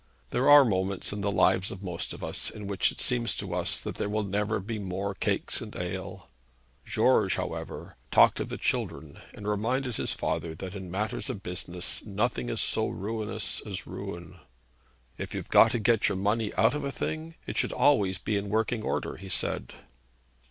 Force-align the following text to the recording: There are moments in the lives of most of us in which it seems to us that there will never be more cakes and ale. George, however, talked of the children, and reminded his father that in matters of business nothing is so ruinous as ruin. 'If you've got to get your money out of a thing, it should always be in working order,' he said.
There 0.31 0.49
are 0.49 0.65
moments 0.65 1.13
in 1.13 1.21
the 1.21 1.29
lives 1.29 1.69
of 1.69 1.83
most 1.83 2.11
of 2.11 2.23
us 2.23 2.49
in 2.49 2.65
which 2.65 2.91
it 2.91 2.99
seems 2.99 3.35
to 3.37 3.53
us 3.53 3.79
that 3.83 3.93
there 3.97 4.09
will 4.09 4.23
never 4.23 4.59
be 4.59 4.79
more 4.79 5.13
cakes 5.13 5.61
and 5.61 5.75
ale. 5.75 6.27
George, 6.83 7.35
however, 7.35 7.97
talked 8.09 8.39
of 8.39 8.49
the 8.49 8.57
children, 8.57 9.19
and 9.31 9.47
reminded 9.47 9.97
his 9.97 10.11
father 10.15 10.55
that 10.55 10.73
in 10.73 10.89
matters 10.89 11.29
of 11.29 11.43
business 11.43 12.03
nothing 12.03 12.49
is 12.49 12.61
so 12.61 12.87
ruinous 12.87 13.61
as 13.63 13.85
ruin. 13.85 14.39
'If 15.19 15.35
you've 15.35 15.49
got 15.49 15.69
to 15.73 15.79
get 15.79 16.09
your 16.09 16.17
money 16.17 16.51
out 16.55 16.73
of 16.73 16.83
a 16.83 16.91
thing, 16.91 17.35
it 17.45 17.55
should 17.55 17.71
always 17.71 18.17
be 18.17 18.37
in 18.37 18.49
working 18.49 18.81
order,' 18.81 19.17
he 19.17 19.29
said. 19.29 19.71